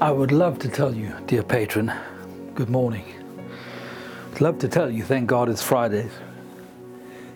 I 0.00 0.10
would 0.10 0.32
love 0.32 0.58
to 0.58 0.68
tell 0.68 0.94
you, 0.94 1.14
dear 1.26 1.44
patron, 1.44 1.92
good 2.54 2.68
morning. 2.68 3.04
I'd 4.32 4.40
love 4.40 4.58
to 4.58 4.68
tell 4.68 4.90
you, 4.90 5.04
thank 5.04 5.28
God 5.28 5.48
it's 5.48 5.62
Friday. 5.62 6.10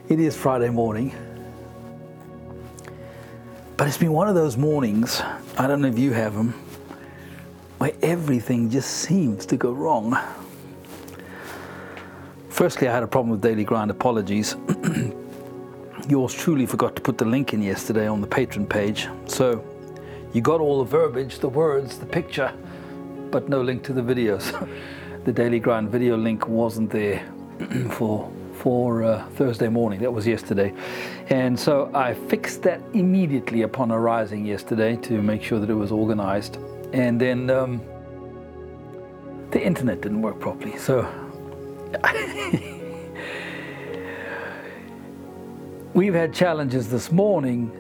It 0.09 0.19
is 0.19 0.37
Friday 0.37 0.71
morning. 0.71 1.15
But 3.77 3.87
it's 3.87 3.97
been 3.97 4.13
one 4.13 4.29
of 4.29 4.35
those 4.35 4.57
mornings, 4.57 5.23
I 5.57 5.69
don't 5.69 5.81
know 5.81 5.89
if 5.89 5.99
you 5.99 6.13
have 6.13 6.35
them, 6.35 6.55
where 7.79 7.93
everything 8.03 8.71
just 8.71 8.91
seems 8.91 9.47
to 9.47 9.57
go 9.57 9.73
wrong. 9.73 10.19
Firstly, 12.49 12.89
I 12.89 12.93
had 12.93 13.05
a 13.05 13.07
problem 13.07 13.31
with 13.31 13.41
Daily 13.41 13.63
Grind. 13.63 13.93
Apologies. 13.93 14.57
Yours 16.09 16.35
truly 16.35 16.67
forgot 16.67 16.97
to 16.97 17.03
put 17.03 17.19
the 17.19 17.25
link 17.25 17.53
in 17.53 17.63
yesterday 17.63 18.09
on 18.09 18.21
the 18.21 18.27
Patreon 18.27 18.69
page. 18.69 19.07
So 19.27 19.65
you 20.39 20.43
got 20.43 20.61
all 20.61 20.79
the 20.79 20.85
verbiage, 20.89 21.41
the 21.41 21.49
words, 21.49 21.99
the 21.99 22.07
picture, 22.07 22.53
but 23.33 23.49
no 23.49 23.61
link 23.61 23.83
to 23.83 23.93
the 23.93 24.01
videos. 24.01 24.45
the 25.25 25.33
Daily 25.33 25.59
Grind 25.59 25.91
video 25.91 26.17
link 26.17 26.47
wasn't 26.47 26.91
there 26.91 27.29
for 27.91 28.31
for 28.53 29.03
uh, 29.03 29.27
Thursday 29.31 29.67
morning. 29.67 29.99
That 29.99 30.13
was 30.13 30.29
yesterday. 30.29 30.73
And 31.31 31.59
so 31.59 31.91
I 31.93 32.15
fixed 32.15 32.63
that 32.63 32.81
immediately 32.93 33.63
upon 33.63 33.91
arising 33.91 34.47
yesterday 34.47 34.95
to 35.09 35.21
make 35.21 35.43
sure 35.43 35.59
that 35.59 35.71
it 35.71 35.75
was 35.75 35.91
organized. 35.91 36.59
And 36.93 37.21
then 37.21 37.51
um, 37.51 37.83
the 39.51 39.61
internet 39.61 40.03
didn't 40.03 40.23
work 40.23 40.39
properly. 40.39 40.79
So 40.79 41.03
We've 45.95 46.15
had 46.15 46.33
challenges 46.33 46.89
this 46.89 47.11
morning 47.11 47.73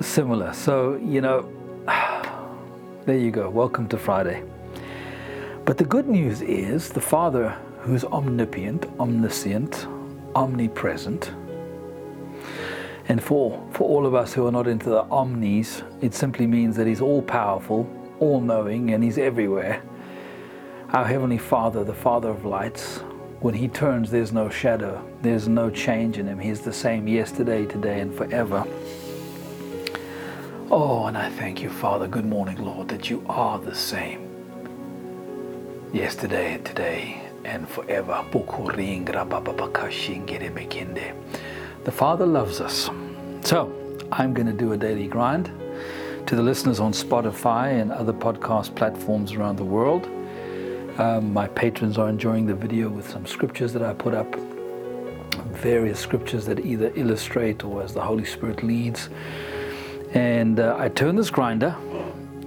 similar. 0.00 0.52
So, 0.52 0.94
you 0.94 1.20
know, 1.20 1.48
there 3.06 3.16
you 3.16 3.30
go. 3.30 3.48
Welcome 3.48 3.88
to 3.88 3.98
Friday. 3.98 4.42
But 5.64 5.78
the 5.78 5.84
good 5.84 6.06
news 6.06 6.42
is 6.42 6.90
the 6.90 7.00
Father 7.00 7.56
who's 7.78 8.04
omnipotent, 8.04 8.86
omniscient, 8.98 9.86
omnipresent. 10.34 11.32
And 13.08 13.22
for, 13.22 13.66
for 13.72 13.88
all 13.88 14.06
of 14.06 14.14
us 14.14 14.34
who 14.34 14.46
are 14.46 14.52
not 14.52 14.66
into 14.66 14.90
the 14.90 15.02
omnis, 15.04 15.82
it 16.00 16.14
simply 16.14 16.46
means 16.46 16.76
that 16.76 16.86
He's 16.86 17.00
all 17.00 17.22
powerful, 17.22 17.88
all 18.20 18.40
knowing, 18.40 18.92
and 18.92 19.02
He's 19.02 19.18
everywhere. 19.18 19.82
Our 20.90 21.04
Heavenly 21.04 21.38
Father, 21.38 21.84
the 21.84 21.94
Father 21.94 22.28
of 22.28 22.44
lights, 22.44 22.98
when 23.40 23.54
He 23.54 23.68
turns, 23.68 24.10
there's 24.10 24.32
no 24.32 24.50
shadow, 24.50 25.02
there's 25.22 25.48
no 25.48 25.70
change 25.70 26.18
in 26.18 26.26
Him. 26.26 26.38
He's 26.38 26.60
the 26.60 26.72
same 26.72 27.08
yesterday, 27.08 27.64
today, 27.64 28.00
and 28.00 28.14
forever. 28.14 28.66
Oh, 30.72 31.06
and 31.06 31.18
I 31.18 31.28
thank 31.30 31.60
you, 31.60 31.68
Father. 31.68 32.06
Good 32.06 32.26
morning, 32.26 32.64
Lord, 32.64 32.86
that 32.90 33.10
you 33.10 33.24
are 33.28 33.58
the 33.58 33.74
same 33.74 34.30
yesterday, 35.92 36.60
today, 36.62 37.28
and 37.44 37.68
forever. 37.68 38.24
The 41.82 41.90
Father 41.90 42.24
loves 42.24 42.60
us. 42.60 42.88
So, 43.42 43.98
I'm 44.12 44.32
going 44.32 44.46
to 44.46 44.52
do 44.52 44.72
a 44.72 44.76
daily 44.76 45.08
grind. 45.08 45.50
To 46.28 46.36
the 46.36 46.42
listeners 46.42 46.78
on 46.78 46.92
Spotify 46.92 47.82
and 47.82 47.90
other 47.90 48.12
podcast 48.12 48.76
platforms 48.76 49.32
around 49.32 49.56
the 49.56 49.64
world, 49.64 50.06
um, 51.00 51.32
my 51.32 51.48
patrons 51.48 51.98
are 51.98 52.08
enjoying 52.08 52.46
the 52.46 52.54
video 52.54 52.88
with 52.88 53.10
some 53.10 53.26
scriptures 53.26 53.72
that 53.72 53.82
I 53.82 53.92
put 53.92 54.14
up, 54.14 54.36
various 55.50 55.98
scriptures 55.98 56.46
that 56.46 56.64
either 56.64 56.92
illustrate 56.94 57.64
or 57.64 57.82
as 57.82 57.92
the 57.92 58.02
Holy 58.02 58.24
Spirit 58.24 58.62
leads. 58.62 59.08
And 60.14 60.58
uh, 60.58 60.76
I 60.78 60.88
turn 60.88 61.14
this 61.14 61.30
grinder, 61.30 61.76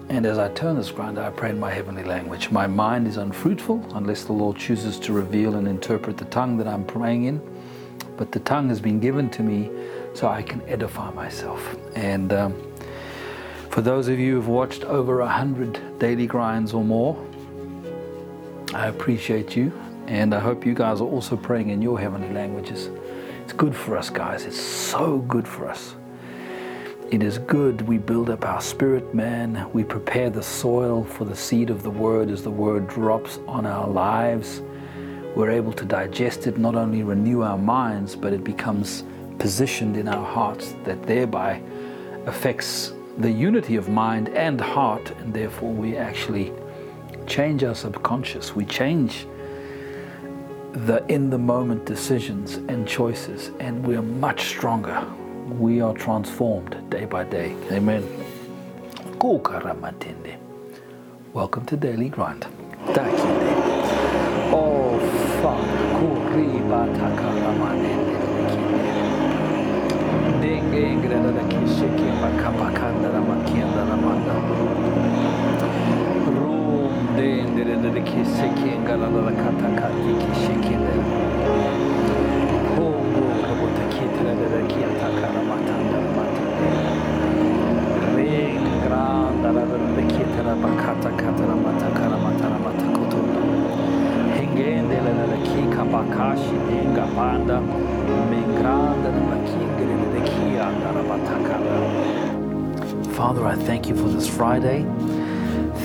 and 0.09 0.25
as 0.25 0.38
I 0.38 0.50
turn 0.50 0.75
this 0.75 0.92
grinder, 0.92 1.22
I 1.22 1.30
pray 1.30 1.50
in 1.52 1.59
my 1.59 1.72
heavenly 1.72 2.03
language. 2.03 2.52
My 2.52 2.68
mind 2.68 3.07
is 3.07 3.18
unfruitful 3.18 3.85
unless 3.96 4.25
the 4.25 4.34
Lord 4.34 4.57
chooses 4.57 5.00
to 5.00 5.13
reveal 5.13 5.56
and 5.56 5.68
interpret 5.68 6.18
the 6.18 6.25
tongue 6.25 6.57
that 6.57 6.68
I'm 6.68 6.84
praying 6.84 7.23
in. 7.23 7.41
But 8.18 8.31
the 8.31 8.40
tongue 8.41 8.68
has 8.69 8.81
been 8.81 9.00
given 9.00 9.29
to 9.31 9.44
me 9.44 9.72
so 10.13 10.28
I 10.28 10.41
can 10.41 10.62
edify 10.68 11.12
myself. 11.12 11.75
And 11.96 12.34
um, 12.34 12.73
for 13.69 13.81
those 13.81 14.09
of 14.09 14.19
you 14.19 14.35
who've 14.35 14.47
watched 14.47 14.84
over 14.84 15.22
a 15.22 15.28
hundred 15.28 15.79
daily 16.00 16.28
grinds 16.28 16.73
or 16.73 16.84
more, 16.84 17.18
I 18.73 18.88
appreciate 18.88 19.56
you, 19.56 19.72
and 20.07 20.34
I 20.34 20.40
hope 20.40 20.66
you 20.66 20.73
guys 20.73 21.00
are 21.00 21.07
also 21.07 21.38
praying 21.38 21.69
in 21.69 21.81
your 21.81 22.00
heavenly 22.00 22.29
languages. 22.34 22.90
It's 23.44 23.53
good 23.53 23.75
for 23.75 23.97
us, 23.97 24.09
guys. 24.09 24.46
It's 24.46 24.59
so 24.59 25.19
good 25.19 25.47
for 25.47 25.69
us. 25.69 25.96
It 27.12 27.22
is 27.22 27.38
good. 27.38 27.81
We 27.81 28.00
build 28.00 28.30
up 28.30 28.46
our 28.46 28.62
spirit, 28.62 29.14
man. 29.14 29.69
We 29.72 29.84
prepare 29.84 30.30
the 30.30 30.41
soil 30.41 31.03
for 31.03 31.25
the 31.25 31.36
seed 31.36 31.69
of 31.69 31.84
the 31.84 31.90
word 31.90 32.31
as 32.31 32.41
the 32.41 32.50
word 32.50 32.88
drops 32.88 33.40
on 33.47 33.66
our 33.66 33.88
lives. 33.88 34.62
We're 35.36 35.52
able 35.52 35.74
to 35.74 35.86
digest 35.86 36.47
it, 36.47 36.58
not 36.58 36.75
only 36.75 37.03
renew 37.03 37.41
our 37.41 37.58
minds, 37.58 38.16
but 38.16 38.34
it 38.34 38.44
becomes 38.44 39.03
positioned 39.38 39.97
in 39.97 40.08
our 40.08 40.25
hearts 40.25 40.75
that 40.86 41.03
thereby 41.03 41.62
affects 42.25 42.94
the 43.18 43.31
unity 43.31 43.75
of 43.75 43.90
mind 43.90 44.30
and 44.30 44.59
heart, 44.59 45.12
and 45.20 45.34
therefore 45.34 45.72
we 45.72 45.97
actually 45.97 46.52
change 47.28 47.64
our 47.64 47.75
subconscious. 47.75 48.56
We 48.56 48.66
change 48.66 49.28
the 50.72 51.06
in 51.09 51.30
the 51.30 51.38
moment 51.38 51.85
decisions 51.85 52.56
and 52.56 52.88
choices, 52.88 53.52
and 53.59 53.85
we 53.85 53.96
are 53.96 54.02
much 54.02 54.46
stronger. 54.46 55.06
We 55.59 55.81
are 55.81 55.94
transformed 55.94 56.90
day 56.90 57.06
by 57.06 57.24
day. 57.25 57.56
Amen. 57.72 58.03
Welcome 61.34 61.66
to 61.68 61.78
Daily 61.78 62.09
Grind. 62.09 62.47
Oh, 64.52 65.00
Father. 65.41 65.84
dendere 77.16 77.75
de 77.94 78.02
ki 78.02 78.25
sekinga 78.25 78.96
la 78.97 79.08
la 79.08 79.31
kata 79.31 79.70
kati 79.80 80.12
ki 80.20 80.30
shekinde 80.41 80.94
pongo 82.75 83.24
robota 83.46 83.84
kitele 83.94 84.46
de 84.53 84.62
ki 84.68 84.72
ataka 84.72 84.72
la 84.72 84.72
matanda 84.72 84.72
Father, 103.16 103.46
I 103.46 103.56
thank 103.56 103.88
you 103.88 103.96
for 103.96 104.09
this 104.09 104.28
Friday 104.28 104.85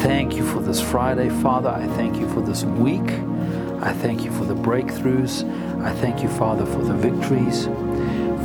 thank 0.03 0.37
you 0.37 0.47
for 0.47 0.61
this 0.61 0.81
Friday, 0.81 1.29
Father. 1.29 1.71
I 1.71 1.87
thank 1.97 2.17
you 2.17 2.29
for 2.33 2.41
this 2.41 2.63
week. 2.63 3.11
I 3.83 3.93
thank 3.93 4.25
you 4.25 4.31
for 4.31 4.45
the 4.45 4.55
breakthroughs. 4.55 5.43
I 5.83 5.93
thank 5.95 6.23
you, 6.23 6.29
Father, 6.29 6.65
for 6.65 6.83
the 6.83 6.95
victories. 6.95 7.67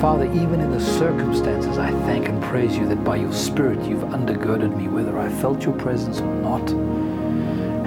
Father, 0.03 0.25
even 0.33 0.59
in 0.59 0.69
the 0.69 0.81
circumstances, 0.81 1.77
I 1.77 1.89
thank 2.01 2.27
and 2.27 2.43
praise 2.43 2.75
you 2.75 2.85
that 2.89 3.05
by 3.05 3.15
your 3.15 3.31
Spirit 3.31 3.81
you've 3.87 4.03
undergirded 4.03 4.75
me, 4.75 4.89
whether 4.89 5.17
I 5.17 5.29
felt 5.29 5.63
your 5.63 5.73
presence 5.75 6.19
or 6.19 6.35
not. 6.41 6.69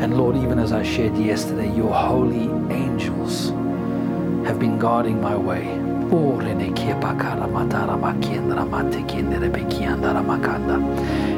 And 0.01 0.17
Lord, 0.17 0.35
even 0.35 0.59
as 0.59 0.73
I 0.73 0.83
shared 0.83 1.15
yesterday, 1.19 1.71
your 1.77 1.93
holy 1.93 2.49
angels 2.75 3.51
have 4.47 4.59
been 4.59 4.79
guarding 4.79 5.21
my 5.21 5.37
way. 5.37 5.69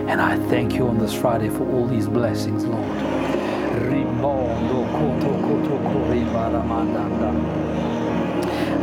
And 0.09 0.21
I 0.21 0.37
thank 0.49 0.75
you 0.75 0.87
on 0.87 0.97
this 0.97 1.13
Friday 1.13 1.49
for 1.49 1.69
all 1.73 1.89
these 1.89 2.07
blessings, 2.07 2.65
Lord. 2.65 2.87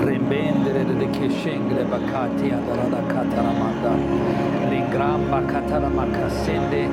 rimbendere 0.03 0.83
de 0.99 1.11
keşengre 1.11 1.83
bakati 1.91 2.47
adarada 2.57 3.01
kataramanda 3.07 3.93
lingramba 4.69 5.47
katarama 5.47 6.05
kasende 6.11 6.83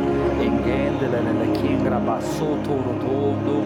engendere 0.46 1.20
de 1.40 1.48
kingra 1.60 1.98
basoto 2.06 2.74
rotondo 2.86 3.58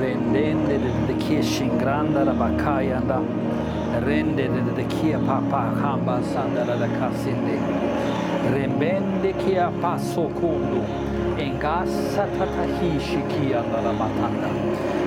rendendere 0.00 0.90
de 1.08 1.14
keşengrandara 1.18 2.34
bakayanda 2.40 3.18
rendere 4.06 4.62
de 4.76 4.84
kia 4.88 5.18
papa 5.18 5.62
hamba 5.82 6.22
sandara 6.32 6.80
da 6.80 6.88
kasende 6.98 7.56
rembende 8.54 9.32
kia 9.44 9.70
pasokundo 9.82 10.80
engassa 11.38 12.24
tatahishi 12.38 13.20
kia 13.28 13.58
andara 13.60 13.92
matanda. 13.92 15.01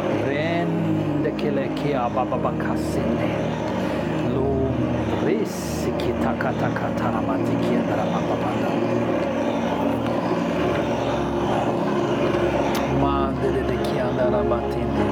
kele 1.46 1.70
kia 1.78 2.10
baba 2.10 2.38
bakasine. 2.38 3.30
Lum 4.34 4.74
resi 5.26 5.94
kita 6.02 6.34
kata 6.42 6.70
kata 6.74 7.06
ramati 7.14 7.54
kia 7.62 7.82
darama 7.86 8.20
babanda. 8.30 8.70
Mandele 13.02 13.62
de 13.70 13.78
kia 13.86 14.10
daramatinde. 14.18 15.06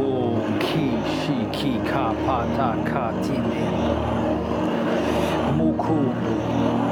Om 0.00 0.58
ki 0.64 0.86
shi 1.16 1.36
ki 1.52 1.72
ka 1.84 2.14
pata 2.24 2.72
katine. 2.88 3.68
Mukundu. 5.58 6.85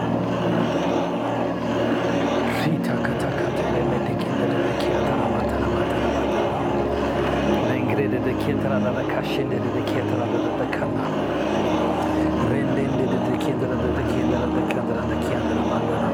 De 13.25 13.38
Kindere 13.38 13.76
de 13.76 13.84
Kindere 13.98 14.56
de 14.56 14.62
Kindere 14.69 15.02
de 15.08 15.16
Kindere 15.26 15.62
Mandara. 15.70 16.10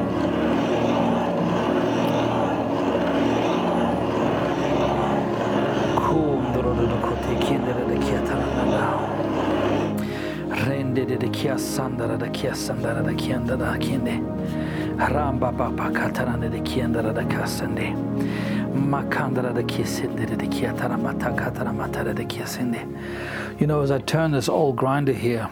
Kundororo 5.95 6.97
kote 7.01 7.33
kindere 7.39 7.83
de 7.89 7.97
kiatara 7.97 8.45
Rende 10.65 11.05
de 11.05 11.27
kia 11.29 11.57
sandara 11.57 12.17
de 12.17 12.29
kia 12.29 12.53
sandara 12.53 13.01
de 13.01 13.13
kianda 13.15 13.55
da 13.55 13.77
kinde. 13.77 14.19
Ramba 14.97 15.51
papa 15.51 15.89
katarane 15.91 16.49
de 16.49 16.59
kiandara 16.59 17.13
da 17.13 17.23
kasende. 17.23 17.95
Makandara 18.73 19.53
de 19.53 19.63
kisende 19.63 20.25
You 23.59 23.67
know, 23.67 23.81
as 23.81 23.91
I 23.91 23.99
turn 23.99 24.31
this 24.31 24.49
old 24.49 24.75
grinder 24.75 25.13
here, 25.13 25.49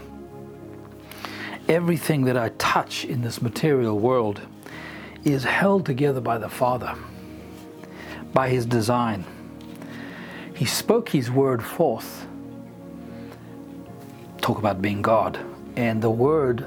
everything 1.68 2.26
that 2.26 2.38
I 2.38 2.50
touch 2.58 3.06
in 3.06 3.22
this 3.22 3.42
material 3.42 4.00
world 4.00 4.42
is 5.24 5.44
held 5.44 5.86
together 5.86 6.22
by 6.22 6.38
the 6.38 6.50
Father, 6.50 6.96
by 8.34 8.50
His 8.50 8.66
design. 8.66 9.26
He 10.56 10.66
spoke 10.66 11.10
His 11.10 11.30
word 11.30 11.64
forth. 11.64 12.28
Talk 14.42 14.58
about 14.58 14.82
being 14.82 15.02
God. 15.02 15.40
And 15.76 16.02
the 16.02 16.10
word, 16.10 16.66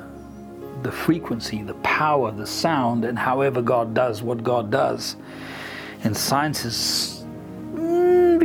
the 0.83 0.93
frequency, 0.93 1.63
the 1.63 1.75
power, 1.75 2.31
the 2.31 2.47
sound, 2.47 3.05
and 3.05 3.19
however 3.19 3.61
God 3.63 3.95
does 3.95 4.23
what 4.23 4.43
God 4.43 4.71
does. 4.71 5.17
And 6.05 6.17
science 6.17 6.65
is 6.65 7.22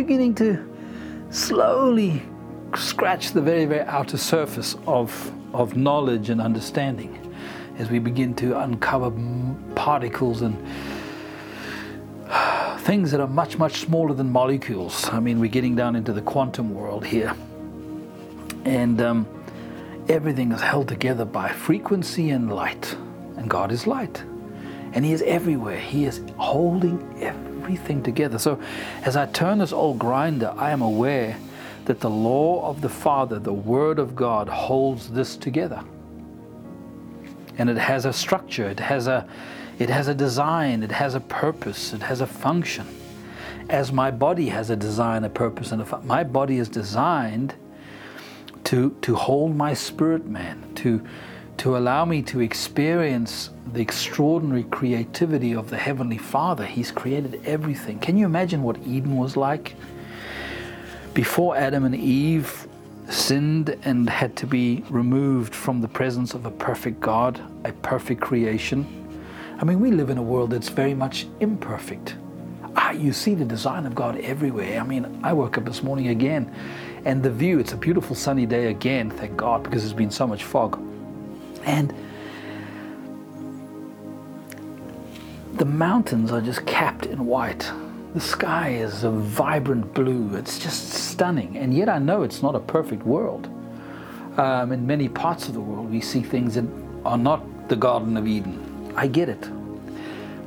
beginning 0.07 0.33
to 0.33 0.65
slowly 1.31 2.21
scratch 2.77 3.31
the 3.31 3.41
very, 3.41 3.65
very 3.65 3.81
outer 3.87 4.15
surface 4.15 4.77
of, 4.87 5.33
of 5.53 5.75
knowledge 5.75 6.29
and 6.29 6.39
understanding 6.39 7.13
as 7.77 7.91
we 7.91 7.99
begin 7.99 8.33
to 8.33 8.57
uncover 8.57 9.11
particles 9.75 10.43
and 10.43 10.57
things 12.83 13.11
that 13.11 13.19
are 13.19 13.27
much, 13.27 13.57
much 13.57 13.81
smaller 13.81 14.13
than 14.13 14.31
molecules. 14.31 15.09
I 15.09 15.19
mean, 15.19 15.41
we're 15.41 15.51
getting 15.51 15.75
down 15.75 15.93
into 15.97 16.13
the 16.13 16.21
quantum 16.21 16.73
world 16.73 17.05
here. 17.05 17.35
And 18.63 19.01
um, 19.01 19.27
everything 20.07 20.53
is 20.53 20.61
held 20.61 20.87
together 20.87 21.25
by 21.25 21.49
frequency 21.49 22.29
and 22.29 22.55
light. 22.55 22.95
And 23.35 23.49
God 23.49 23.73
is 23.73 23.85
light. 23.85 24.23
And 24.93 25.03
He 25.03 25.11
is 25.11 25.21
everywhere. 25.23 25.77
He 25.77 26.05
is 26.05 26.21
holding 26.37 26.97
everything 27.21 27.46
together. 27.75 28.39
So 28.39 28.61
as 29.03 29.15
I 29.15 29.25
turn 29.25 29.57
this 29.59 29.73
old 29.73 29.99
grinder, 29.99 30.53
I 30.55 30.71
am 30.71 30.81
aware 30.81 31.37
that 31.85 31.99
the 31.99 32.09
law 32.09 32.69
of 32.69 32.81
the 32.81 32.89
Father, 32.89 33.39
the 33.39 33.53
Word 33.53 33.99
of 33.99 34.15
God, 34.15 34.47
holds 34.47 35.09
this 35.09 35.35
together. 35.35 35.83
And 37.57 37.69
it 37.69 37.77
has 37.77 38.05
a 38.05 38.13
structure, 38.13 38.69
it 38.69 38.79
has 38.79 39.07
a, 39.07 39.27
it 39.79 39.89
has 39.89 40.07
a 40.07 40.13
design, 40.13 40.83
it 40.83 40.91
has 40.91 41.15
a 41.15 41.19
purpose, 41.19 41.93
it 41.93 42.01
has 42.01 42.21
a 42.21 42.27
function. 42.27 42.87
As 43.69 43.91
my 43.91 44.11
body 44.11 44.49
has 44.49 44.69
a 44.69 44.75
design, 44.75 45.23
a 45.23 45.29
purpose, 45.29 45.71
and 45.71 45.81
a 45.81 45.99
my 46.03 46.23
body 46.23 46.57
is 46.57 46.69
designed 46.69 47.55
to, 48.65 48.95
to 49.01 49.15
hold 49.15 49.55
my 49.55 49.73
spirit 49.73 50.25
man, 50.25 50.63
to, 50.75 51.05
to 51.57 51.77
allow 51.77 52.05
me 52.05 52.21
to 52.21 52.39
experience 52.39 53.49
the 53.73 53.81
extraordinary 53.81 54.63
creativity 54.63 55.53
of 55.53 55.69
the 55.69 55.77
Heavenly 55.77 56.17
Father. 56.17 56.65
He's 56.65 56.91
created 56.91 57.41
everything. 57.45 57.99
Can 57.99 58.17
you 58.17 58.25
imagine 58.25 58.63
what 58.63 58.77
Eden 58.85 59.17
was 59.17 59.35
like? 59.35 59.75
Before 61.13 61.57
Adam 61.57 61.83
and 61.83 61.95
Eve 61.95 62.67
sinned 63.09 63.77
and 63.83 64.09
had 64.09 64.35
to 64.35 64.45
be 64.45 64.83
removed 64.89 65.55
from 65.55 65.81
the 65.81 65.87
presence 65.87 66.33
of 66.33 66.45
a 66.45 66.51
perfect 66.51 66.99
God, 66.99 67.41
a 67.65 67.71
perfect 67.71 68.21
creation. 68.21 68.85
I 69.59 69.65
mean, 69.65 69.79
we 69.79 69.91
live 69.91 70.09
in 70.09 70.17
a 70.17 70.23
world 70.23 70.51
that's 70.51 70.69
very 70.69 70.93
much 70.93 71.25
imperfect. 71.39 72.15
Ah, 72.75 72.91
you 72.91 73.11
see 73.11 73.33
the 73.33 73.45
design 73.45 73.87
of 73.87 73.95
God 73.95 74.19
everywhere. 74.19 74.79
I 74.79 74.83
mean, 74.83 75.19
I 75.23 75.33
woke 75.33 75.57
up 75.57 75.65
this 75.65 75.81
morning 75.81 76.09
again 76.09 76.53
and 77.05 77.23
the 77.23 77.31
view, 77.31 77.57
it's 77.59 77.71
a 77.71 77.77
beautiful 77.77 78.15
sunny 78.15 78.45
day 78.45 78.67
again, 78.67 79.09
thank 79.09 79.37
God, 79.37 79.63
because 79.63 79.81
there's 79.81 79.93
been 79.93 80.11
so 80.11 80.27
much 80.27 80.43
fog. 80.43 80.79
And 81.67 81.93
the 85.55 85.65
mountains 85.65 86.31
are 86.31 86.39
just 86.39 86.65
capped 86.65 87.05
in 87.05 87.25
white. 87.25 87.69
The 88.13 88.21
sky 88.21 88.69
is 88.69 89.03
a 89.03 89.11
vibrant 89.11 89.93
blue. 89.93 90.33
It's 90.35 90.59
just 90.59 90.93
stunning. 90.93 91.57
And 91.57 91.73
yet 91.73 91.89
I 91.89 91.99
know 91.99 92.23
it's 92.23 92.41
not 92.41 92.55
a 92.55 92.59
perfect 92.59 93.03
world. 93.03 93.49
Um, 94.37 94.71
in 94.71 94.87
many 94.87 95.09
parts 95.09 95.49
of 95.49 95.53
the 95.55 95.59
world, 95.59 95.91
we 95.91 95.99
see 95.99 96.21
things 96.21 96.55
that 96.55 96.65
are 97.05 97.17
not 97.17 97.43
the 97.67 97.75
Garden 97.75 98.15
of 98.15 98.27
Eden. 98.27 98.93
I 98.95 99.07
get 99.07 99.27
it. 99.27 99.49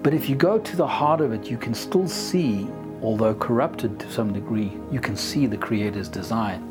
But 0.03 0.15
if 0.15 0.31
you 0.31 0.37
go 0.37 0.59
to 0.59 0.77
the 0.77 0.87
heart 0.87 1.21
of 1.21 1.33
it, 1.33 1.51
you 1.51 1.59
can 1.59 1.75
still 1.75 2.09
see, 2.09 2.67
although 3.03 3.35
corrupted 3.35 4.01
to 4.01 4.11
some 4.11 4.33
degree, 4.33 4.73
you 4.91 5.01
can 5.01 5.17
see 5.17 5.47
the 5.47 5.59
Creator's 5.59 6.09
design. 6.09 6.70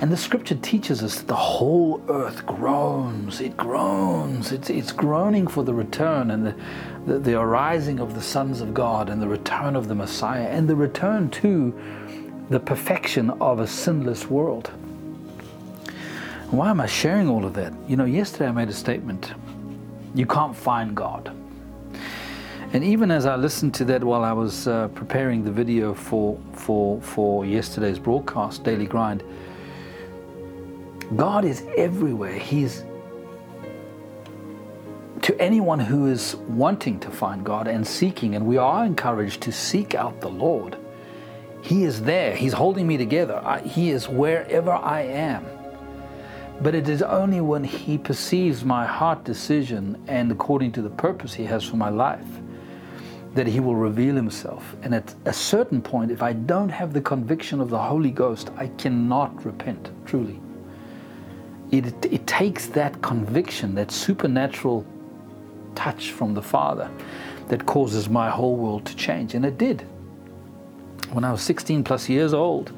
And 0.00 0.12
the 0.12 0.16
scripture 0.16 0.54
teaches 0.54 1.02
us 1.02 1.16
that 1.16 1.26
the 1.26 1.34
whole 1.34 2.00
earth 2.08 2.46
groans. 2.46 3.40
It 3.40 3.56
groans. 3.56 4.52
It's, 4.52 4.70
it's 4.70 4.92
groaning 4.92 5.48
for 5.48 5.64
the 5.64 5.74
return 5.74 6.30
and 6.30 6.46
the, 6.46 6.54
the, 7.06 7.18
the 7.18 7.40
arising 7.40 7.98
of 7.98 8.14
the 8.14 8.22
sons 8.22 8.60
of 8.60 8.72
God 8.72 9.08
and 9.08 9.20
the 9.20 9.26
return 9.26 9.74
of 9.74 9.88
the 9.88 9.96
Messiah 9.96 10.46
and 10.46 10.68
the 10.68 10.76
return 10.76 11.30
to 11.30 11.74
the 12.48 12.60
perfection 12.60 13.30
of 13.40 13.58
a 13.58 13.66
sinless 13.66 14.26
world. 14.30 14.70
Why 16.50 16.70
am 16.70 16.80
I 16.80 16.86
sharing 16.86 17.28
all 17.28 17.44
of 17.44 17.54
that? 17.54 17.72
You 17.88 17.96
know, 17.96 18.04
yesterday 18.04 18.46
I 18.46 18.52
made 18.52 18.68
a 18.68 18.72
statement 18.72 19.34
you 20.14 20.26
can't 20.26 20.56
find 20.56 20.96
God. 20.96 21.34
And 22.72 22.84
even 22.84 23.10
as 23.10 23.26
I 23.26 23.36
listened 23.36 23.74
to 23.74 23.84
that 23.86 24.04
while 24.04 24.24
I 24.24 24.32
was 24.32 24.68
uh, 24.68 24.88
preparing 24.88 25.44
the 25.44 25.50
video 25.50 25.92
for, 25.92 26.38
for, 26.52 27.00
for 27.00 27.44
yesterday's 27.44 27.98
broadcast, 27.98 28.62
Daily 28.62 28.86
Grind, 28.86 29.22
God 31.16 31.44
is 31.44 31.64
everywhere. 31.76 32.38
He's 32.38 32.84
to 35.22 35.40
anyone 35.40 35.78
who 35.78 36.06
is 36.06 36.36
wanting 36.36 37.00
to 37.00 37.10
find 37.10 37.44
God 37.44 37.66
and 37.66 37.86
seeking, 37.86 38.34
and 38.34 38.46
we 38.46 38.56
are 38.56 38.84
encouraged 38.84 39.42
to 39.42 39.52
seek 39.52 39.94
out 39.94 40.20
the 40.20 40.28
Lord. 40.28 40.76
He 41.60 41.84
is 41.84 42.02
there. 42.02 42.34
He's 42.34 42.52
holding 42.52 42.86
me 42.86 42.96
together. 42.96 43.40
I, 43.44 43.60
he 43.60 43.90
is 43.90 44.08
wherever 44.08 44.72
I 44.72 45.02
am. 45.02 45.44
But 46.60 46.74
it 46.74 46.88
is 46.88 47.02
only 47.02 47.40
when 47.40 47.62
He 47.62 47.98
perceives 47.98 48.64
my 48.64 48.84
heart 48.84 49.24
decision 49.24 50.02
and 50.08 50.32
according 50.32 50.72
to 50.72 50.82
the 50.82 50.90
purpose 50.90 51.34
He 51.34 51.44
has 51.44 51.64
for 51.64 51.76
my 51.76 51.88
life 51.88 52.26
that 53.34 53.46
He 53.46 53.60
will 53.60 53.76
reveal 53.76 54.16
Himself. 54.16 54.74
And 54.82 54.94
at 54.94 55.14
a 55.24 55.32
certain 55.32 55.80
point, 55.80 56.10
if 56.10 56.22
I 56.22 56.32
don't 56.32 56.70
have 56.70 56.92
the 56.92 57.00
conviction 57.00 57.60
of 57.60 57.70
the 57.70 57.78
Holy 57.78 58.10
Ghost, 58.10 58.50
I 58.56 58.68
cannot 58.68 59.44
repent, 59.44 59.90
truly. 60.04 60.40
It, 61.70 62.04
it 62.04 62.26
takes 62.26 62.66
that 62.68 63.02
conviction, 63.02 63.74
that 63.74 63.90
supernatural 63.90 64.86
touch 65.74 66.12
from 66.12 66.34
the 66.34 66.42
Father 66.42 66.90
that 67.48 67.66
causes 67.66 68.08
my 68.08 68.30
whole 68.30 68.56
world 68.56 68.84
to 68.86 68.96
change. 68.96 69.34
And 69.34 69.44
it 69.44 69.58
did. 69.58 69.82
When 71.12 71.24
I 71.24 71.32
was 71.32 71.42
16 71.42 71.84
plus 71.84 72.08
years 72.08 72.34
old, 72.34 72.72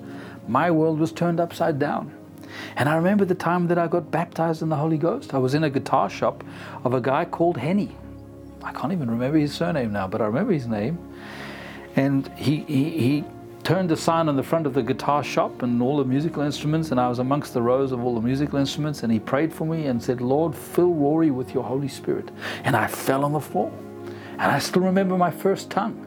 my 0.49 0.71
world 0.71 0.99
was 0.99 1.13
turned 1.13 1.41
upside 1.41 1.79
down. 1.79 2.15
And 2.77 2.89
I 2.89 2.97
remember 2.97 3.25
the 3.25 3.35
time 3.35 3.69
that 3.69 3.79
I 3.79 3.87
got 3.87 4.11
baptized 4.11 4.63
in 4.63 4.69
the 4.69 4.77
Holy 4.77 4.99
Ghost. 4.99 5.35
I 5.35 5.39
was 5.39 5.55
in 5.55 5.65
a 5.65 5.71
guitar 5.71 6.11
shop 6.11 6.43
of 6.85 6.95
a 6.95 7.01
guy 7.01 7.25
called 7.25 7.57
Henny. 7.57 7.97
I 8.63 8.73
can't 8.73 8.93
even 8.93 9.11
remember 9.11 9.39
his 9.39 9.55
surname 9.55 9.93
now, 9.93 10.07
but 10.07 10.21
I 10.21 10.27
remember 10.27 10.53
his 10.53 10.67
name. 10.67 10.99
And 11.97 12.29
he, 12.37 12.65
he, 12.65 12.91
he 12.91 13.25
turned 13.63 13.91
the 13.91 13.97
sign 13.97 14.29
on 14.29 14.37
the 14.37 14.43
front 14.43 14.67
of 14.67 14.75
the 14.75 14.83
guitar 14.83 15.23
shop 15.23 15.63
and 15.63 15.83
all 15.83 15.99
the 15.99 16.05
musical 16.05 16.43
instruments, 16.43 16.91
and 16.91 17.01
I 17.01 17.09
was 17.09 17.19
amongst 17.19 17.55
the 17.55 17.63
rows 17.63 17.93
of 17.93 18.05
all 18.05 18.15
the 18.15 18.21
musical 18.21 18.59
instruments, 18.59 19.03
and 19.03 19.13
he 19.13 19.19
prayed 19.19 19.53
for 19.53 19.67
me 19.67 19.87
and 19.87 20.03
said, 20.03 20.21
Lord, 20.21 20.55
fill 20.55 20.95
Rory 20.95 21.31
with 21.31 21.53
your 21.55 21.65
Holy 21.65 21.89
Spirit. 21.89 22.31
And 22.65 22.75
I 22.77 22.87
fell 22.87 23.25
on 23.25 23.33
the 23.33 23.41
floor. 23.41 23.73
And 24.33 24.51
I 24.51 24.59
still 24.59 24.83
remember 24.83 25.19
my 25.19 25.31
first 25.31 25.71
tongue. 25.71 26.07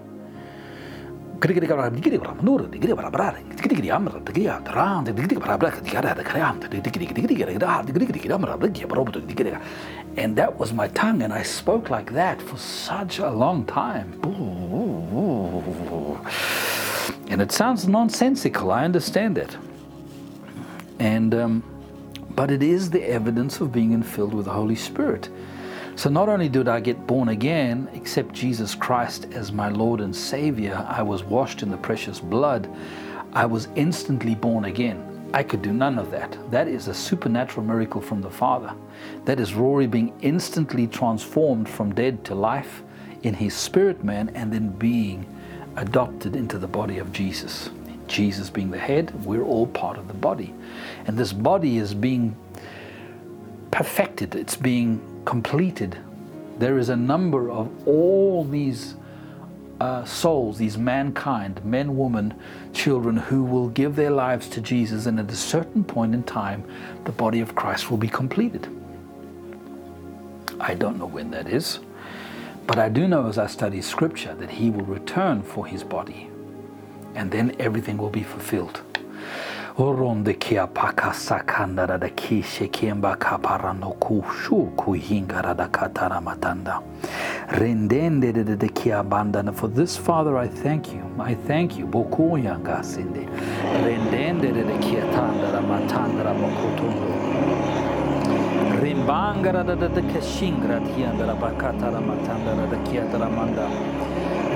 And 10.16 10.36
that 10.38 10.58
was 10.58 10.72
my 10.72 10.88
tongue, 10.88 11.22
and 11.22 11.34
I 11.34 11.44
spoke 11.44 11.90
like 11.90 12.14
that 12.14 12.42
for 12.42 12.58
such 12.58 13.20
a 13.20 13.30
long 13.30 13.66
time. 13.66 14.20
And 17.34 17.42
it 17.42 17.52
sounds 17.52 17.88
nonsensical, 17.88 18.70
I 18.72 18.86
understand 18.86 19.38
that. 19.38 19.58
And, 21.00 21.34
um, 21.34 21.64
but 22.36 22.52
it 22.52 22.62
is 22.62 22.92
the 22.92 23.04
evidence 23.10 23.60
of 23.60 23.72
being 23.72 24.04
filled 24.04 24.36
with 24.36 24.46
the 24.46 24.52
Holy 24.52 24.76
Spirit. 24.76 25.30
So 25.96 26.12
not 26.12 26.30
only 26.30 26.48
did 26.48 26.68
I 26.68 26.80
get 26.80 27.08
born 27.08 27.30
again, 27.30 27.90
accept 27.96 28.36
Jesus 28.36 28.76
Christ 28.76 29.26
as 29.32 29.52
my 29.52 29.70
Lord 29.70 30.00
and 30.00 30.16
Savior, 30.16 30.86
I 30.88 31.02
was 31.02 31.24
washed 31.24 31.64
in 31.64 31.72
the 31.72 31.78
precious 31.78 32.20
blood, 32.20 32.70
I 33.34 33.48
was 33.48 33.68
instantly 33.76 34.36
born 34.36 34.66
again. 34.66 35.32
I 35.34 35.42
could 35.42 35.64
do 35.64 35.74
none 35.74 35.98
of 35.98 36.12
that. 36.12 36.38
That 36.52 36.68
is 36.68 36.88
a 36.88 36.94
supernatural 36.94 37.66
miracle 37.66 38.00
from 38.00 38.22
the 38.22 38.30
Father. 38.30 38.76
That 39.26 39.40
is 39.40 39.56
Rory 39.56 39.88
being 39.88 40.14
instantly 40.22 40.86
transformed 40.86 41.68
from 41.68 41.96
dead 41.96 42.24
to 42.26 42.36
life 42.36 42.84
in 43.24 43.34
his 43.34 43.56
spirit 43.56 44.04
man 44.04 44.30
and 44.36 44.54
then 44.54 44.70
being 44.70 45.26
adopted 45.76 46.36
into 46.36 46.58
the 46.58 46.68
body 46.68 46.98
of 46.98 47.12
Jesus. 47.12 47.70
Jesus 48.08 48.50
being 48.50 48.72
the 48.72 48.78
head, 48.78 49.26
we're 49.26 49.44
all 49.44 49.68
part 49.68 49.98
of 49.98 50.08
the 50.08 50.14
body. 50.14 50.54
And 51.08 51.18
this 51.18 51.34
body 51.34 51.78
is 51.78 51.94
being 51.94 52.36
perfected, 53.72 54.36
it's 54.36 54.56
being 54.56 55.02
completed. 55.26 55.98
There 56.60 56.78
is 56.78 56.90
a 56.90 56.96
number 56.96 57.50
of 57.50 57.88
all 57.88 58.44
these 58.44 58.96
uh, 59.82 60.06
souls, 60.06 60.58
these 60.58 60.78
mankind, 60.78 61.64
men, 61.66 61.98
women, 61.98 62.34
children, 62.74 63.18
who 63.18 63.44
will 63.44 63.70
give 63.70 63.96
their 63.96 64.12
lives 64.12 64.48
to 64.50 64.62
Jesus, 64.62 65.08
and 65.08 65.20
at 65.20 65.32
a 65.32 65.36
certain 65.36 65.84
point 65.84 66.14
in 66.14 66.24
time, 66.24 66.64
the 67.06 67.12
body 67.12 67.42
of 67.42 67.56
Christ 67.56 67.90
will 67.90 67.98
be 67.98 68.08
completed. 68.08 68.68
I 70.60 70.76
don't 70.76 70.98
know 70.98 71.08
when 71.08 71.32
that 71.32 71.50
is, 71.50 71.80
but 72.68 72.80
I 72.80 72.90
do 72.90 73.08
know 73.08 73.28
as 73.28 73.38
I 73.38 73.48
study 73.48 73.82
Scripture 73.82 74.34
that 74.36 74.50
He 74.50 74.70
will 74.70 74.86
return 74.86 75.42
for 75.44 75.66
His 75.66 75.84
body, 75.84 76.30
and 77.16 77.32
then 77.32 77.56
everything 77.60 77.98
will 77.98 78.10
be 78.10 78.24
fulfilled. 78.24 78.82
For 79.76 79.96
this, 89.68 89.98
Father, 89.98 90.38
I 90.38 90.48
thank 90.48 90.94
you. 90.94 91.04
I 91.20 91.34
thank 91.34 91.78
you. 91.78 91.88
Rendende 93.84 94.52
de. 94.52 94.64
Rimbangara 98.64 99.64
da 99.66 99.76
da 99.76 99.88
keshingra 100.02 100.80
tiandra 100.80 101.36
bakata 101.36 101.92
la 101.92 102.00
matandra 102.00 102.66
da 102.70 102.78
kiata 102.78 103.18
la 103.18 103.28
manda. 103.28 103.68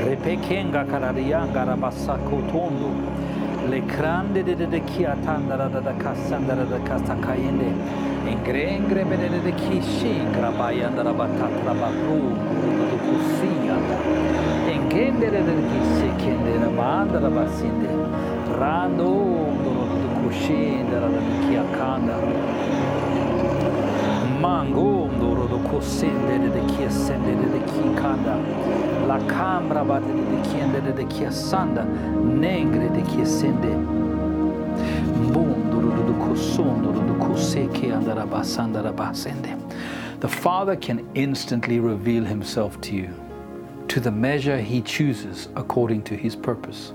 Repekenga 0.05 0.85
kararianga 0.85 1.65
rabasa 1.65 2.17
kotondo. 2.23 2.89
Le 3.69 3.81
grande 3.81 4.43
de 4.43 4.55
de 4.55 4.79
kiatandra 4.79 5.69
da 5.69 5.79
da 5.81 5.91
kasandra 5.93 6.63
da 6.69 6.79
kasakayende. 6.79 7.73
Ingrengre 8.25 9.03
bede 9.03 9.41
de 9.43 9.51
kishingra 9.51 10.51
bayandra 10.57 11.13
batatra 11.13 11.73
babru 11.73 12.31
do 12.89 12.97
kusianda. 13.03 13.97
Engendere 14.71 15.43
de 15.43 15.53
kisikendera 15.67 16.69
mandra 16.71 17.29
basinde. 17.29 17.91
Rando 18.57 19.11
do 19.61 20.09
kushinda 20.21 20.99
da 21.01 21.09
kiakanda. 21.43 22.66
Mango 24.39 25.09
de 26.53 26.61
kiasende 26.73 27.33
de 27.35 27.49
la 29.07 29.17
de 29.19 30.91
de 30.93 31.83
negre 32.23 32.89
de 32.89 33.01
chiesende 33.03 33.97
the 40.19 40.27
Father 40.27 40.75
can 40.75 41.09
instantly 41.15 41.79
reveal 41.79 42.23
Himself 42.23 42.79
to 42.81 42.95
you 42.95 43.13
to 43.87 43.99
the 43.99 44.11
measure 44.11 44.59
He 44.59 44.81
chooses 44.81 45.47
according 45.55 46.03
to 46.03 46.15
His 46.15 46.35
purpose. 46.35 46.93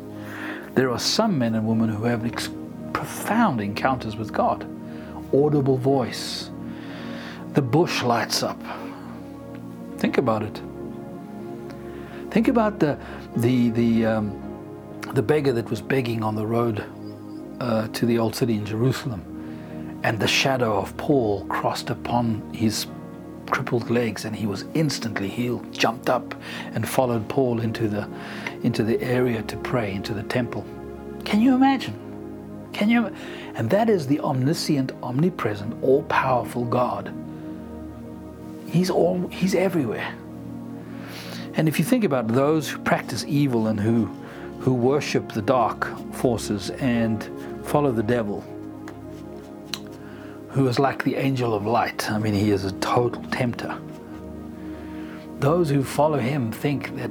There 0.74 0.90
are 0.90 0.98
some 0.98 1.38
men 1.38 1.54
and 1.54 1.66
women 1.66 1.88
who 1.88 2.04
have 2.04 2.22
profound 2.92 3.60
encounters 3.60 4.16
with 4.16 4.32
God, 4.32 4.66
audible 5.32 5.76
voice. 5.76 6.51
The 7.54 7.62
bush 7.62 8.02
lights 8.02 8.42
up. 8.42 8.58
Think 9.98 10.16
about 10.16 10.42
it. 10.42 10.60
Think 12.30 12.48
about 12.48 12.78
the 12.78 12.98
the 13.36 13.70
the 13.70 14.06
um, 14.06 14.38
the 15.12 15.22
beggar 15.22 15.52
that 15.52 15.68
was 15.68 15.82
begging 15.82 16.22
on 16.22 16.34
the 16.34 16.46
road 16.46 16.82
uh, 17.60 17.88
to 17.88 18.06
the 18.06 18.18
old 18.18 18.34
city 18.34 18.54
in 18.54 18.64
Jerusalem, 18.64 20.00
and 20.02 20.18
the 20.18 20.26
shadow 20.26 20.78
of 20.78 20.96
Paul 20.96 21.44
crossed 21.46 21.90
upon 21.90 22.54
his 22.54 22.86
crippled 23.50 23.90
legs, 23.90 24.24
and 24.24 24.34
he 24.34 24.46
was 24.46 24.64
instantly 24.72 25.28
healed. 25.28 25.70
Jumped 25.72 26.08
up 26.08 26.34
and 26.72 26.88
followed 26.88 27.28
Paul 27.28 27.60
into 27.60 27.86
the 27.86 28.08
into 28.62 28.82
the 28.82 28.98
area 29.02 29.42
to 29.42 29.56
pray 29.58 29.92
into 29.92 30.14
the 30.14 30.22
temple. 30.22 30.64
Can 31.26 31.42
you 31.42 31.54
imagine? 31.54 31.98
Can 32.72 32.88
you? 32.88 33.14
And 33.54 33.68
that 33.68 33.90
is 33.90 34.06
the 34.06 34.20
omniscient, 34.20 34.92
omnipresent, 35.02 35.74
all-powerful 35.82 36.64
God. 36.64 37.12
He's 38.72 38.88
all. 38.88 39.28
He's 39.28 39.54
everywhere. 39.54 40.14
And 41.54 41.68
if 41.68 41.78
you 41.78 41.84
think 41.84 42.04
about 42.04 42.26
those 42.28 42.70
who 42.70 42.78
practice 42.78 43.22
evil 43.28 43.66
and 43.66 43.78
who, 43.78 44.06
who 44.60 44.72
worship 44.72 45.32
the 45.32 45.42
dark 45.42 45.86
forces 46.14 46.70
and 46.70 47.28
follow 47.64 47.92
the 47.92 48.02
devil, 48.02 48.42
who 50.48 50.66
is 50.68 50.78
like 50.78 51.04
the 51.04 51.16
angel 51.16 51.52
of 51.54 51.66
light, 51.66 52.10
I 52.10 52.18
mean, 52.18 52.32
he 52.32 52.50
is 52.50 52.64
a 52.64 52.72
total 52.72 53.22
tempter. 53.24 53.78
Those 55.38 55.68
who 55.68 55.84
follow 55.84 56.18
him 56.18 56.50
think 56.50 56.96
that 56.96 57.10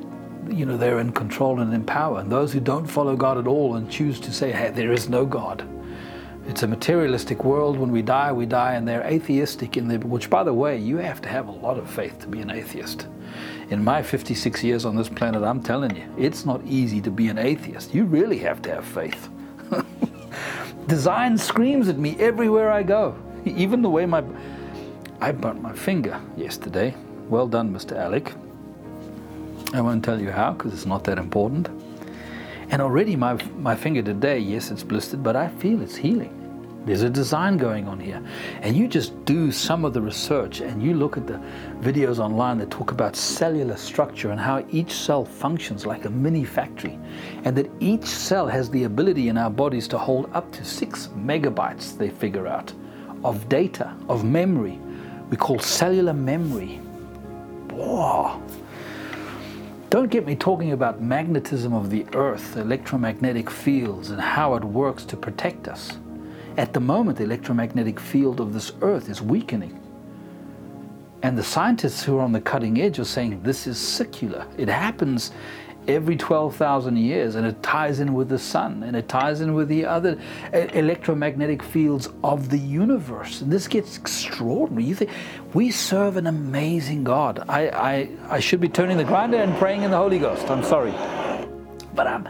you 0.49 0.65
know 0.65 0.77
they're 0.77 0.99
in 0.99 1.11
control 1.11 1.59
and 1.59 1.71
in 1.71 1.83
power, 1.83 2.19
and 2.19 2.31
those 2.31 2.51
who 2.51 2.59
don't 2.59 2.87
follow 2.87 3.15
God 3.15 3.37
at 3.37 3.45
all 3.45 3.75
and 3.75 3.89
choose 3.91 4.19
to 4.21 4.33
say, 4.33 4.51
"Hey, 4.51 4.71
there 4.71 4.91
is 4.91 5.09
no 5.09 5.25
God," 5.25 5.63
It's 6.47 6.63
a 6.63 6.67
materialistic 6.67 7.43
world. 7.43 7.77
When 7.77 7.91
we 7.91 8.01
die, 8.01 8.31
we 8.31 8.45
die, 8.45 8.73
and 8.73 8.87
they're 8.87 9.03
atheistic 9.03 9.77
in 9.77 9.87
the 9.87 9.99
which, 9.99 10.29
by 10.29 10.43
the 10.43 10.53
way, 10.53 10.77
you 10.77 10.97
have 10.97 11.21
to 11.21 11.29
have 11.29 11.47
a 11.47 11.51
lot 11.51 11.77
of 11.77 11.89
faith 11.89 12.19
to 12.21 12.27
be 12.27 12.41
an 12.41 12.49
atheist. 12.49 13.07
In 13.69 13.83
my 13.83 14.01
56 14.01 14.63
years 14.63 14.83
on 14.83 14.95
this 14.95 15.07
planet, 15.07 15.43
I'm 15.43 15.61
telling 15.61 15.95
you, 15.95 16.03
it's 16.17 16.45
not 16.45 16.61
easy 16.65 16.99
to 17.01 17.11
be 17.11 17.29
an 17.29 17.37
atheist. 17.37 17.93
You 17.93 18.05
really 18.05 18.39
have 18.39 18.61
to 18.63 18.73
have 18.73 18.85
faith. 18.85 19.29
Design 20.87 21.37
screams 21.37 21.87
at 21.87 21.97
me 21.97 22.17
everywhere 22.19 22.71
I 22.71 22.83
go. 22.83 23.15
Even 23.45 23.81
the 23.81 23.89
way 23.89 24.05
my 24.05 24.23
I 25.21 25.31
burnt 25.31 25.61
my 25.61 25.73
finger 25.73 26.19
yesterday. 26.35 26.95
Well 27.29 27.47
done, 27.47 27.71
Mr. 27.71 27.95
Alec. 27.95 28.33
I 29.73 29.79
won't 29.79 30.03
tell 30.03 30.19
you 30.19 30.31
how 30.31 30.53
because 30.53 30.73
it's 30.73 30.87
not 30.87 31.03
that 31.03 31.19
important. 31.19 31.69
And 32.71 32.81
already 32.81 33.17
my, 33.17 33.33
my 33.57 33.75
finger 33.75 34.01
today, 34.01 34.39
yes, 34.39 34.71
it's 34.71 34.81
blistered, 34.81 35.21
but 35.21 35.35
I 35.35 35.49
feel 35.49 35.81
it's 35.81 35.97
healing. 35.97 36.37
There's 36.85 37.01
a 37.01 37.09
design 37.09 37.57
going 37.57 37.85
on 37.85 37.99
here. 37.99 38.23
And 38.61 38.77
you 38.77 38.87
just 38.87 39.25
do 39.25 39.51
some 39.51 39.83
of 39.83 39.93
the 39.93 40.01
research 40.01 40.61
and 40.61 40.81
you 40.81 40.93
look 40.93 41.17
at 41.17 41.27
the 41.27 41.39
videos 41.81 42.17
online 42.17 42.57
that 42.59 42.71
talk 42.71 42.91
about 42.91 43.15
cellular 43.17 43.75
structure 43.75 44.31
and 44.31 44.39
how 44.39 44.65
each 44.71 44.93
cell 44.93 45.25
functions 45.25 45.85
like 45.85 46.05
a 46.05 46.09
mini 46.09 46.45
factory. 46.45 46.97
And 47.43 47.57
that 47.57 47.69
each 47.81 48.05
cell 48.05 48.47
has 48.47 48.69
the 48.69 48.85
ability 48.85 49.27
in 49.27 49.37
our 49.37 49.49
bodies 49.51 49.87
to 49.89 49.97
hold 49.97 50.29
up 50.33 50.49
to 50.53 50.63
six 50.63 51.07
megabytes, 51.07 51.97
they 51.97 52.09
figure 52.09 52.47
out, 52.47 52.73
of 53.25 53.47
data, 53.49 53.93
of 54.07 54.23
memory. 54.23 54.79
We 55.29 55.35
call 55.35 55.59
cellular 55.59 56.13
memory. 56.13 56.79
Wow. 57.69 58.41
Don't 59.91 60.09
get 60.09 60.25
me 60.25 60.37
talking 60.37 60.71
about 60.71 61.01
magnetism 61.01 61.73
of 61.73 61.89
the 61.89 62.05
earth, 62.13 62.55
electromagnetic 62.55 63.49
fields, 63.49 64.09
and 64.09 64.21
how 64.21 64.55
it 64.55 64.63
works 64.63 65.03
to 65.03 65.17
protect 65.17 65.67
us. 65.67 65.99
At 66.55 66.71
the 66.71 66.79
moment, 66.79 67.17
the 67.17 67.25
electromagnetic 67.25 67.99
field 67.99 68.39
of 68.39 68.53
this 68.53 68.71
earth 68.81 69.09
is 69.09 69.21
weakening. 69.21 69.77
And 71.23 71.37
the 71.37 71.43
scientists 71.43 72.01
who 72.05 72.17
are 72.17 72.21
on 72.21 72.31
the 72.31 72.39
cutting 72.39 72.79
edge 72.79 72.99
are 72.99 73.03
saying 73.03 73.43
this 73.43 73.67
is 73.67 73.77
secular. 73.77 74.47
It 74.57 74.69
happens 74.69 75.31
every 75.87 76.15
12,000 76.15 76.97
years, 76.97 77.35
and 77.35 77.45
it 77.45 77.61
ties 77.63 77.99
in 77.99 78.13
with 78.13 78.29
the 78.29 78.37
sun, 78.37 78.83
and 78.83 78.95
it 78.95 79.07
ties 79.09 79.41
in 79.41 79.53
with 79.53 79.67
the 79.67 79.85
other 79.85 80.19
electromagnetic 80.53 81.63
fields 81.63 82.09
of 82.23 82.49
the 82.49 82.57
universe. 82.57 83.41
And 83.41 83.51
this 83.51 83.67
gets 83.67 83.97
extraordinary. 83.97 84.85
You 84.85 84.95
think 84.95 85.11
we 85.53 85.71
serve 85.71 86.17
an 86.17 86.27
amazing 86.27 87.03
God. 87.03 87.43
I, 87.49 87.69
I, 87.69 88.09
I 88.29 88.39
should 88.39 88.61
be 88.61 88.69
turning 88.69 88.97
the 88.97 89.03
grinder 89.03 89.37
and 89.37 89.55
praying 89.57 89.83
in 89.83 89.91
the 89.91 89.97
Holy 89.97 90.19
Ghost. 90.19 90.49
I'm 90.49 90.63
sorry, 90.63 90.93
but 91.93 92.07
I'm. 92.07 92.27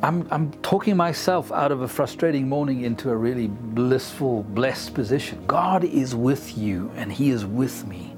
I'm, 0.00 0.28
I'm 0.30 0.52
talking 0.62 0.96
myself 0.96 1.50
out 1.50 1.72
of 1.72 1.80
a 1.80 1.88
frustrating 1.88 2.48
morning 2.48 2.82
into 2.82 3.10
a 3.10 3.16
really 3.16 3.48
blissful, 3.48 4.44
blessed 4.44 4.94
position. 4.94 5.44
God 5.48 5.82
is 5.82 6.14
with 6.14 6.56
you 6.56 6.92
and 6.94 7.12
He 7.12 7.30
is 7.30 7.44
with 7.44 7.84
me. 7.84 8.14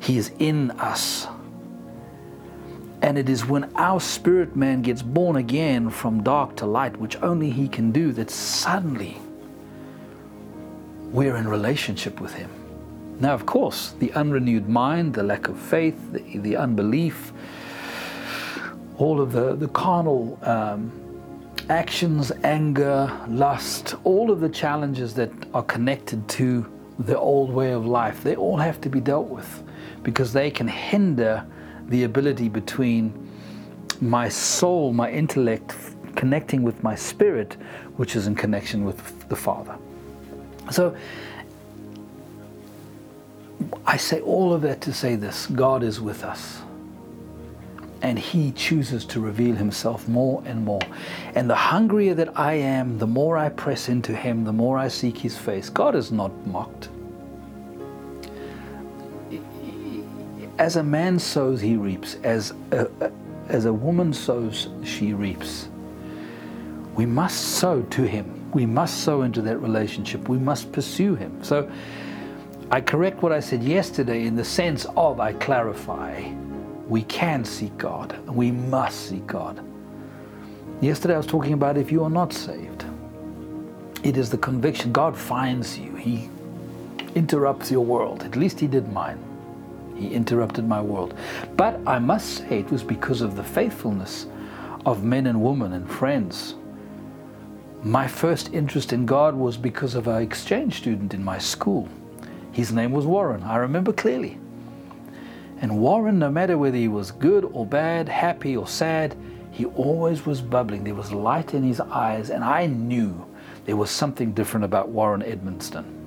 He 0.00 0.18
is 0.18 0.32
in 0.40 0.72
us. 0.72 1.28
And 3.02 3.16
it 3.16 3.28
is 3.28 3.46
when 3.46 3.70
our 3.76 4.00
spirit 4.00 4.56
man 4.56 4.82
gets 4.82 5.02
born 5.02 5.36
again 5.36 5.90
from 5.90 6.22
dark 6.22 6.56
to 6.56 6.66
light, 6.66 6.96
which 6.98 7.16
only 7.22 7.50
he 7.50 7.66
can 7.66 7.92
do, 7.92 8.12
that 8.12 8.30
suddenly 8.30 9.16
we're 11.10 11.36
in 11.36 11.48
relationship 11.48 12.20
with 12.20 12.34
him. 12.34 12.50
Now, 13.18 13.34
of 13.34 13.46
course, 13.46 13.94
the 13.98 14.12
unrenewed 14.12 14.68
mind, 14.68 15.14
the 15.14 15.22
lack 15.22 15.48
of 15.48 15.58
faith, 15.58 15.98
the, 16.12 16.38
the 16.38 16.56
unbelief, 16.56 17.32
all 18.96 19.20
of 19.20 19.32
the, 19.32 19.56
the 19.56 19.68
carnal 19.68 20.38
um, 20.42 20.92
actions, 21.68 22.32
anger, 22.44 23.10
lust, 23.28 23.94
all 24.04 24.30
of 24.30 24.40
the 24.40 24.48
challenges 24.48 25.14
that 25.14 25.30
are 25.54 25.62
connected 25.62 26.28
to 26.28 26.70
the 26.98 27.18
old 27.18 27.50
way 27.50 27.72
of 27.72 27.86
life, 27.86 28.22
they 28.22 28.36
all 28.36 28.56
have 28.56 28.80
to 28.82 28.88
be 28.88 29.00
dealt 29.00 29.28
with 29.28 29.62
because 30.02 30.32
they 30.32 30.50
can 30.50 30.68
hinder 30.68 31.44
the 31.90 32.04
ability 32.04 32.48
between 32.48 33.12
my 34.00 34.28
soul, 34.28 34.92
my 34.92 35.10
intellect, 35.10 35.74
connecting 36.16 36.62
with 36.62 36.82
my 36.82 36.94
spirit, 36.94 37.56
which 37.96 38.16
is 38.16 38.26
in 38.26 38.34
connection 38.34 38.84
with 38.84 39.28
the 39.28 39.36
Father. 39.36 39.76
So 40.70 40.96
I 43.84 43.96
say 43.96 44.20
all 44.20 44.54
of 44.54 44.62
that 44.62 44.80
to 44.82 44.92
say 44.92 45.16
this 45.16 45.46
God 45.48 45.82
is 45.82 46.00
with 46.00 46.24
us. 46.24 46.62
And 48.02 48.18
He 48.18 48.52
chooses 48.52 49.04
to 49.06 49.20
reveal 49.20 49.54
Himself 49.54 50.08
more 50.08 50.42
and 50.46 50.64
more. 50.64 50.80
And 51.34 51.50
the 51.50 51.54
hungrier 51.54 52.14
that 52.14 52.38
I 52.38 52.54
am, 52.54 52.98
the 52.98 53.06
more 53.06 53.36
I 53.36 53.50
press 53.50 53.90
into 53.90 54.16
Him, 54.16 54.44
the 54.44 54.52
more 54.52 54.78
I 54.78 54.88
seek 54.88 55.18
His 55.18 55.36
face. 55.36 55.68
God 55.68 55.94
is 55.94 56.10
not 56.10 56.32
mocked. 56.46 56.88
As 60.60 60.76
a 60.76 60.82
man 60.82 61.18
sows, 61.18 61.62
he 61.62 61.76
reaps. 61.76 62.18
As 62.22 62.52
a, 62.70 63.10
as 63.48 63.64
a 63.64 63.72
woman 63.72 64.12
sows, 64.12 64.68
she 64.84 65.14
reaps. 65.14 65.70
We 66.94 67.06
must 67.06 67.54
sow 67.56 67.80
to 67.80 68.02
Him. 68.02 68.50
We 68.52 68.66
must 68.66 69.02
sow 69.02 69.22
into 69.22 69.40
that 69.40 69.56
relationship. 69.56 70.28
We 70.28 70.36
must 70.36 70.70
pursue 70.70 71.14
Him. 71.14 71.42
So 71.42 71.70
I 72.70 72.82
correct 72.82 73.22
what 73.22 73.32
I 73.32 73.40
said 73.40 73.62
yesterday 73.62 74.26
in 74.26 74.36
the 74.36 74.44
sense 74.44 74.84
of 74.98 75.18
I 75.18 75.32
clarify. 75.32 76.30
We 76.88 77.04
can 77.04 77.42
seek 77.42 77.78
God. 77.78 78.18
We 78.28 78.50
must 78.50 79.08
seek 79.08 79.26
God. 79.26 79.64
Yesterday 80.82 81.14
I 81.14 81.16
was 81.16 81.26
talking 81.26 81.54
about 81.54 81.78
if 81.78 81.90
you 81.90 82.04
are 82.04 82.10
not 82.10 82.34
saved, 82.34 82.84
it 84.02 84.18
is 84.18 84.28
the 84.28 84.36
conviction. 84.36 84.92
God 84.92 85.16
finds 85.16 85.78
you. 85.78 85.96
He 85.96 86.28
interrupts 87.14 87.70
your 87.70 87.84
world. 87.86 88.24
At 88.24 88.36
least 88.36 88.60
He 88.60 88.66
did 88.66 88.92
mine. 88.92 89.29
He 90.00 90.14
interrupted 90.14 90.66
my 90.66 90.80
world. 90.80 91.14
But 91.58 91.78
I 91.86 91.98
must 91.98 92.38
say 92.38 92.60
it 92.60 92.70
was 92.70 92.82
because 92.82 93.20
of 93.20 93.36
the 93.36 93.44
faithfulness 93.44 94.26
of 94.86 95.04
men 95.04 95.26
and 95.26 95.42
women 95.42 95.74
and 95.74 95.88
friends. 95.88 96.54
My 97.82 98.08
first 98.08 98.54
interest 98.54 98.94
in 98.94 99.04
God 99.04 99.34
was 99.34 99.58
because 99.58 99.94
of 99.94 100.08
an 100.08 100.22
exchange 100.22 100.78
student 100.78 101.12
in 101.12 101.22
my 101.22 101.36
school. 101.36 101.86
His 102.50 102.72
name 102.72 102.92
was 102.92 103.04
Warren, 103.04 103.42
I 103.42 103.56
remember 103.56 103.92
clearly. 103.92 104.38
And 105.60 105.78
Warren, 105.78 106.18
no 106.18 106.30
matter 106.30 106.56
whether 106.56 106.78
he 106.78 106.88
was 106.88 107.10
good 107.10 107.44
or 107.52 107.66
bad, 107.66 108.08
happy 108.08 108.56
or 108.56 108.66
sad, 108.66 109.14
he 109.50 109.66
always 109.66 110.24
was 110.24 110.40
bubbling. 110.40 110.84
There 110.84 110.94
was 110.94 111.12
light 111.12 111.52
in 111.52 111.62
his 111.62 111.80
eyes, 111.80 112.30
and 112.30 112.42
I 112.42 112.64
knew 112.64 113.26
there 113.66 113.76
was 113.76 113.90
something 113.90 114.32
different 114.32 114.64
about 114.64 114.88
Warren 114.88 115.20
Edmonston. 115.20 115.99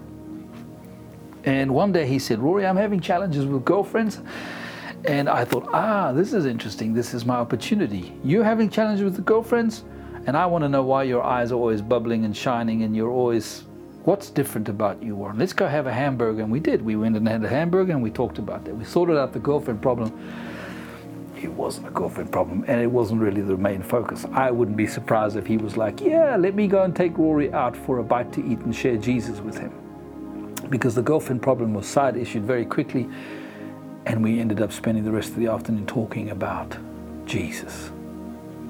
And 1.46 1.74
one 1.74 1.92
day 1.92 2.08
he 2.08 2.20
said, 2.20 2.40
Rory, 2.40 2.66
I'm 2.66 2.78
having 2.78 3.00
challenges 3.00 3.46
with 3.46 3.66
girlfriends. 3.66 4.22
And 5.06 5.28
I 5.28 5.44
thought, 5.44 5.68
ah, 5.74 6.14
this 6.14 6.34
is 6.34 6.46
interesting. 6.46 6.94
This 6.94 7.14
is 7.14 7.26
my 7.26 7.36
opportunity. 7.36 8.14
You're 8.24 8.46
having 8.46 8.70
challenges 8.70 9.04
with 9.04 9.16
the 9.16 9.22
girlfriends, 9.22 9.84
and 10.26 10.38
I 10.38 10.46
want 10.46 10.64
to 10.64 10.70
know 10.70 10.84
why 10.84 11.04
your 11.04 11.22
eyes 11.22 11.52
are 11.52 11.56
always 11.56 11.82
bubbling 11.82 12.24
and 12.24 12.36
shining, 12.36 12.84
and 12.84 12.96
you're 12.96 13.12
always, 13.12 13.66
what's 14.06 14.30
different 14.30 14.70
about 14.70 15.04
you, 15.04 15.18
Warren? 15.18 15.38
Let's 15.38 15.52
go 15.52 15.68
have 15.68 15.88
a 15.88 15.94
hamburger. 15.94 16.42
And 16.42 16.50
we 16.50 16.62
did. 16.62 16.82
We 16.82 16.96
went 16.96 17.18
and 17.18 17.28
had 17.28 17.44
a 17.44 17.50
hamburger, 17.50 17.92
and 17.92 18.02
we 18.02 18.12
talked 18.12 18.38
about 18.38 18.64
that. 18.64 18.76
We 18.76 18.86
sorted 18.86 19.18
out 19.18 19.34
the 19.34 19.40
girlfriend 19.40 19.82
problem. 19.82 20.18
It 21.36 21.52
wasn't 21.52 21.88
a 21.88 21.92
girlfriend 21.92 22.32
problem, 22.32 22.64
and 22.70 22.80
it 22.80 22.88
wasn't 22.88 23.20
really 23.20 23.42
the 23.42 23.58
main 23.58 23.84
focus. 23.84 24.26
I 24.32 24.52
wouldn't 24.52 24.78
be 24.78 24.88
surprised 24.88 25.36
if 25.36 25.46
he 25.46 25.58
was 25.58 25.76
like, 25.76 26.00
yeah, 26.00 26.38
let 26.38 26.56
me 26.56 26.70
go 26.70 26.84
and 26.84 26.96
take 26.96 27.18
Rory 27.18 27.52
out 27.52 27.76
for 27.76 28.00
a 28.00 28.04
bite 28.04 28.32
to 28.34 28.46
eat 28.46 28.60
and 28.60 28.74
share 28.74 28.96
Jesus 28.96 29.42
with 29.42 29.58
him 29.58 29.74
because 30.74 30.96
the 30.96 31.04
girlfriend 31.04 31.40
problem 31.40 31.72
was 31.76 31.86
side 31.86 32.18
issued 32.18 32.42
very 32.46 32.66
quickly, 32.66 33.08
and 34.08 34.24
we 34.24 34.40
ended 34.40 34.60
up 34.60 34.72
spending 34.72 35.04
the 35.04 35.12
rest 35.12 35.30
of 35.30 35.36
the 35.36 35.46
afternoon 35.46 35.86
talking 35.86 36.32
about 36.32 36.76
Jesus. 37.28 37.92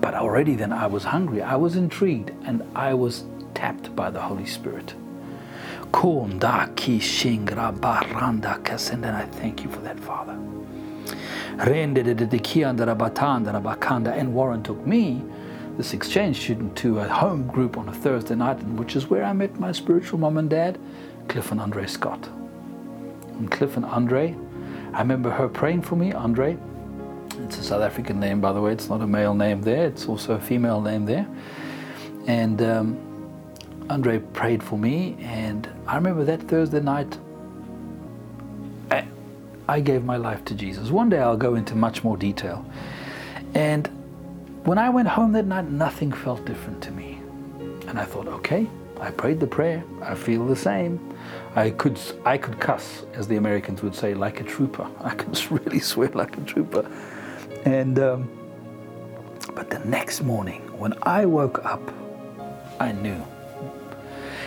But 0.02 0.14
already 0.14 0.56
then 0.56 0.74
I 0.74 0.86
was 0.86 1.06
hungry, 1.06 1.42
I 1.42 1.56
was 1.56 1.78
intrigued, 1.78 2.32
and 2.44 2.62
I 2.76 2.94
was 2.94 3.24
tapped 3.54 3.96
by 3.96 4.10
the 4.10 4.20
Holy 4.20 4.46
Spirit. 4.46 4.94
And 5.94 6.44
I 6.44 6.66
thank 9.32 9.64
you 9.64 9.70
for 9.70 9.80
that, 9.80 9.98
Father. 9.98 10.38
And 14.20 14.34
Warren 14.34 14.62
took 14.62 14.86
me, 14.86 15.24
this 15.78 15.94
exchange 15.94 16.42
student, 16.42 16.76
to 16.76 17.00
a 17.00 17.08
home 17.08 17.48
group 17.48 17.78
on 17.78 17.88
a 17.88 17.94
Thursday 17.94 18.36
night, 18.36 18.62
which 18.64 18.98
is 18.98 19.10
where 19.10 19.24
I 19.24 19.32
met 19.32 19.58
my 19.58 19.72
spiritual 19.72 20.20
mom 20.20 20.38
and 20.38 20.50
dad 20.50 20.78
Cliff 21.28 21.52
and 21.52 21.60
Andre 21.60 21.86
Scott. 21.88 22.28
And 23.38 23.50
Cliff 23.50 23.78
and 23.78 23.86
Andre, 23.86 24.36
I 24.94 25.00
remember 25.00 25.30
her 25.32 25.48
praying 25.48 25.82
for 25.82 25.96
me, 25.96 26.12
Andre. 26.12 26.58
It's 27.40 27.58
a 27.58 27.64
South 27.64 27.82
African 27.82 28.20
name, 28.20 28.40
by 28.42 28.54
the 28.54 28.62
way. 28.62 28.72
It's 28.72 28.90
not 28.90 29.02
a 29.02 29.08
male 29.08 29.34
name 29.34 29.62
there. 29.62 29.88
It's 29.88 30.08
also 30.08 30.34
a 30.34 30.40
female 30.40 30.82
name 30.82 31.06
there. 31.06 31.28
And 32.28 32.62
um, 32.62 32.98
Andre 33.90 34.20
prayed 34.20 34.62
for 34.62 34.78
me, 34.78 35.18
and 35.20 35.68
I 35.88 35.96
remember 35.96 36.24
that 36.26 36.42
Thursday 36.44 36.80
night, 36.80 37.18
I, 38.92 39.06
I 39.68 39.80
gave 39.80 40.04
my 40.04 40.18
life 40.18 40.46
to 40.46 40.54
Jesus. 40.54 40.90
One 40.90 41.10
day 41.10 41.20
I'll 41.20 41.38
go 41.38 41.56
into 41.56 41.76
much 41.76 42.04
more 42.04 42.16
detail. 42.16 42.66
And 43.56 43.88
when 44.64 44.78
I 44.78 44.90
went 44.90 45.08
home 45.08 45.34
that 45.34 45.46
night, 45.46 45.70
nothing 45.70 46.12
felt 46.12 46.46
different 46.46 46.82
to 46.84 46.92
me. 46.92 47.20
And 47.88 48.00
I 48.00 48.06
thought, 48.06 48.28
okay, 48.28 48.68
I 49.00 49.12
prayed 49.12 49.40
the 49.40 49.48
prayer. 49.48 49.84
I 50.02 50.16
feel 50.16 50.46
the 50.46 50.56
same. 50.56 51.00
I 51.56 51.70
could 51.72 52.00
I 52.26 52.38
could 52.38 52.60
cuss, 52.60 53.06
as 53.14 53.28
the 53.28 53.36
Americans 53.36 53.84
would 53.84 53.96
say, 53.96 54.14
like 54.14 54.40
a 54.40 54.44
trooper. 54.44 54.88
I 55.02 55.14
could 55.16 55.52
really 55.52 55.80
swear 55.80 56.10
like 56.10 56.38
a 56.38 56.42
trooper. 56.42 56.90
And 57.66 58.00
um, 58.00 58.30
but 59.56 59.70
the 59.70 59.80
next 59.80 60.22
morning, 60.22 60.62
when 60.80 60.94
I 61.04 61.26
woke 61.26 61.64
up, 61.66 61.94
I 62.80 62.92
knew. 62.92 63.24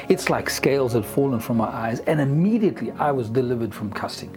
It's 0.08 0.30
like 0.30 0.48
scales 0.48 0.92
had 0.92 1.04
fallen 1.04 1.40
from 1.40 1.56
my 1.56 1.66
eyes, 1.66 2.00
and 2.00 2.20
immediately 2.20 2.92
I 2.92 3.10
was 3.10 3.28
delivered 3.28 3.74
from 3.74 3.90
cussing. 3.90 4.36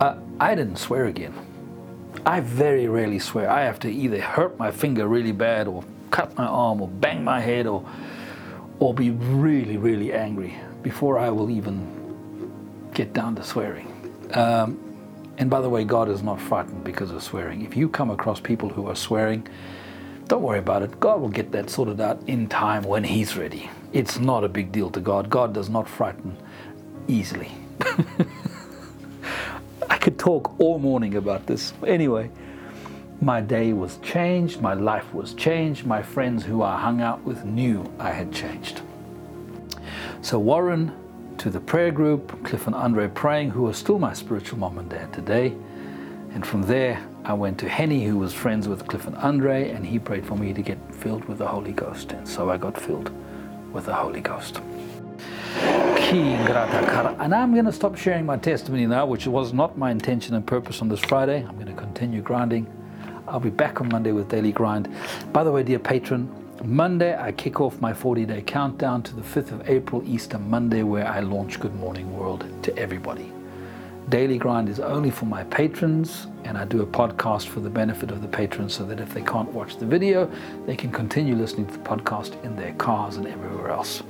Uh, 0.00 0.16
I 0.40 0.54
didn't 0.54 0.76
swear 0.76 1.06
again. 1.06 1.34
I 2.24 2.40
very 2.40 2.88
rarely 2.88 3.18
swear. 3.18 3.50
I 3.50 3.62
have 3.62 3.78
to 3.80 3.90
either 3.90 4.20
hurt 4.20 4.58
my 4.58 4.70
finger 4.70 5.06
really 5.08 5.32
bad, 5.32 5.68
or 5.68 5.84
cut 6.10 6.36
my 6.36 6.46
arm, 6.46 6.80
or 6.80 6.88
bang 6.88 7.22
my 7.22 7.40
head, 7.40 7.66
or 7.66 7.84
or 8.80 8.94
be 8.94 9.10
really, 9.10 9.76
really 9.76 10.12
angry 10.12 10.54
before 10.82 11.18
I 11.18 11.30
will 11.30 11.50
even 11.50 12.04
get 12.92 13.12
down 13.12 13.36
to 13.36 13.42
swearing. 13.44 13.90
Um, 14.32 14.78
and 15.38 15.50
by 15.50 15.60
the 15.60 15.68
way, 15.68 15.84
God 15.84 16.08
is 16.08 16.22
not 16.22 16.40
frightened 16.40 16.84
because 16.84 17.10
of 17.10 17.22
swearing. 17.22 17.62
If 17.64 17.76
you 17.76 17.88
come 17.88 18.10
across 18.10 18.40
people 18.40 18.68
who 18.68 18.86
are 18.88 18.96
swearing, 18.96 19.46
don't 20.28 20.42
worry 20.42 20.58
about 20.58 20.82
it. 20.82 20.98
God 21.00 21.20
will 21.20 21.28
get 21.28 21.52
that 21.52 21.70
sorted 21.70 22.00
out 22.00 22.22
in 22.26 22.48
time 22.48 22.82
when 22.84 23.04
He's 23.04 23.36
ready. 23.36 23.70
It's 23.92 24.18
not 24.18 24.44
a 24.44 24.48
big 24.48 24.72
deal 24.72 24.90
to 24.90 25.00
God. 25.00 25.28
God 25.28 25.52
does 25.52 25.68
not 25.68 25.88
frighten 25.88 26.36
easily. 27.08 27.50
I 29.90 29.98
could 29.98 30.18
talk 30.18 30.58
all 30.60 30.78
morning 30.78 31.14
about 31.16 31.46
this. 31.46 31.72
Anyway, 31.86 32.30
my 33.20 33.40
day 33.40 33.72
was 33.72 33.98
changed, 33.98 34.60
my 34.60 34.74
life 34.74 35.12
was 35.14 35.34
changed, 35.34 35.86
my 35.86 36.02
friends 36.02 36.44
who 36.44 36.62
I 36.62 36.78
hung 36.78 37.00
out 37.00 37.22
with 37.24 37.44
knew 37.44 37.90
I 37.98 38.10
had 38.10 38.32
changed. 38.32 38.82
So, 40.22 40.38
Warren 40.38 40.92
to 41.38 41.50
the 41.50 41.60
prayer 41.60 41.90
group, 41.90 42.42
Cliff 42.44 42.66
and 42.66 42.74
Andre 42.74 43.08
praying, 43.08 43.50
who 43.50 43.66
are 43.66 43.72
still 43.74 43.98
my 43.98 44.12
spiritual 44.14 44.58
mom 44.58 44.78
and 44.78 44.88
dad 44.88 45.12
today. 45.12 45.54
And 46.32 46.46
from 46.46 46.62
there, 46.62 47.06
I 47.24 47.34
went 47.34 47.58
to 47.58 47.68
Henny, 47.68 48.04
who 48.04 48.18
was 48.18 48.32
friends 48.32 48.66
with 48.66 48.86
Cliff 48.86 49.06
and 49.06 49.16
Andre, 49.16 49.70
and 49.70 49.84
he 49.86 49.98
prayed 49.98 50.26
for 50.26 50.36
me 50.36 50.52
to 50.52 50.62
get 50.62 50.78
filled 50.94 51.24
with 51.26 51.38
the 51.38 51.46
Holy 51.46 51.72
Ghost. 51.72 52.12
And 52.12 52.26
so 52.26 52.50
I 52.50 52.56
got 52.56 52.80
filled 52.80 53.10
with 53.72 53.86
the 53.86 53.94
Holy 53.94 54.20
Ghost. 54.20 54.60
And 57.20 57.34
I'm 57.34 57.52
going 57.52 57.64
to 57.64 57.72
stop 57.72 57.96
sharing 57.96 58.26
my 58.26 58.36
testimony 58.36 58.86
now, 58.86 59.06
which 59.06 59.26
was 59.26 59.52
not 59.52 59.78
my 59.78 59.90
intention 59.90 60.34
and 60.34 60.46
purpose 60.46 60.80
on 60.82 60.88
this 60.88 61.00
Friday. 61.00 61.44
I'm 61.46 61.54
going 61.54 61.66
to 61.66 61.74
continue 61.74 62.22
grinding 62.22 62.66
I'll 63.26 63.40
be 63.40 63.50
back 63.50 63.80
on 63.80 63.88
Monday 63.88 64.12
with 64.12 64.28
Daily 64.28 64.52
Grind. 64.52 64.88
By 65.32 65.44
the 65.44 65.50
way, 65.50 65.62
dear 65.62 65.78
patron, 65.78 66.28
Monday 66.62 67.16
I 67.18 67.32
kick 67.32 67.60
off 67.60 67.80
my 67.80 67.92
40 67.92 68.26
day 68.26 68.42
countdown 68.42 69.02
to 69.04 69.14
the 69.14 69.22
5th 69.22 69.52
of 69.52 69.68
April, 69.68 70.02
Easter 70.04 70.38
Monday, 70.38 70.82
where 70.82 71.06
I 71.06 71.20
launch 71.20 71.58
Good 71.58 71.74
Morning 71.76 72.14
World 72.16 72.46
to 72.62 72.76
everybody. 72.76 73.32
Daily 74.10 74.36
Grind 74.36 74.68
is 74.68 74.80
only 74.80 75.10
for 75.10 75.24
my 75.24 75.44
patrons, 75.44 76.26
and 76.44 76.58
I 76.58 76.66
do 76.66 76.82
a 76.82 76.86
podcast 76.86 77.46
for 77.46 77.60
the 77.60 77.70
benefit 77.70 78.10
of 78.10 78.20
the 78.20 78.28
patrons 78.28 78.74
so 78.74 78.84
that 78.84 79.00
if 79.00 79.14
they 79.14 79.22
can't 79.22 79.50
watch 79.52 79.78
the 79.78 79.86
video, 79.86 80.30
they 80.66 80.76
can 80.76 80.92
continue 80.92 81.34
listening 81.34 81.66
to 81.68 81.72
the 81.72 81.78
podcast 81.78 82.42
in 82.44 82.54
their 82.54 82.74
cars 82.74 83.16
and 83.16 83.26
everywhere 83.26 83.70
else. 83.70 84.02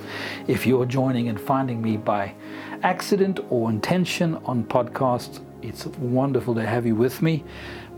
If 0.49 0.67
you're 0.67 0.87
joining 0.87 1.29
and 1.29 1.41
finding 1.41 1.81
me 1.81 1.97
by 1.97 2.35
accident 2.83 3.39
or 3.51 3.71
intention 3.71 4.35
on 4.45 4.65
podcast, 4.65 5.41
it's 5.63 5.87
wonderful 5.87 6.55
to 6.57 6.67
have 6.67 6.85
you 6.85 6.95
with 6.95 7.23
me. 7.23 7.45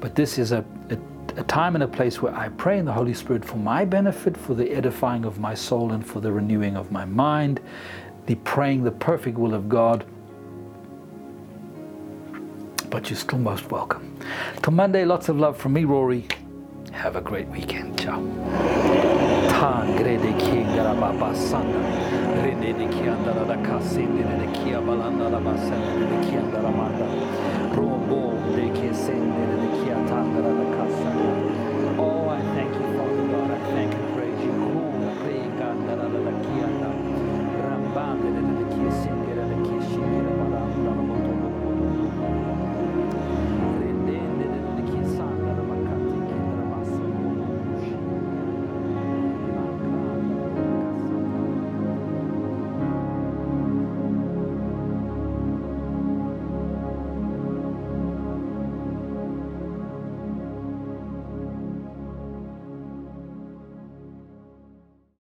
But 0.00 0.14
this 0.14 0.38
is 0.38 0.52
a, 0.52 0.64
a 0.90 0.98
a 1.36 1.44
time 1.44 1.74
and 1.74 1.84
a 1.84 1.88
place 1.88 2.22
where 2.22 2.34
I 2.34 2.48
pray 2.48 2.78
in 2.78 2.86
the 2.86 2.92
Holy 2.92 3.12
Spirit 3.12 3.44
for 3.44 3.58
my 3.58 3.84
benefit, 3.84 4.36
for 4.36 4.54
the 4.54 4.70
edifying 4.70 5.26
of 5.26 5.38
my 5.38 5.54
soul, 5.54 5.92
and 5.92 6.06
for 6.06 6.20
the 6.20 6.32
renewing 6.32 6.76
of 6.76 6.90
my 6.90 7.04
mind, 7.04 7.60
the 8.24 8.36
praying 8.36 8.84
the 8.84 8.90
perfect 8.90 9.36
will 9.36 9.52
of 9.52 9.68
God 9.68 10.06
but 12.90 13.10
you're 13.10 13.18
still 13.18 13.38
most 13.38 13.70
welcome. 13.70 14.16
Till 14.62 14.72
Monday, 14.72 15.04
lots 15.04 15.28
of 15.28 15.36
love 15.36 15.58
from 15.58 15.74
me, 15.74 15.84
Rory. 15.84 16.26
Have 16.92 17.16
a 17.16 17.20
great 17.20 17.48
weekend. 17.48 18.00
Ciao. 18.00 18.22
De 19.96 20.16
da 23.46 23.56
casa. 23.62 24.00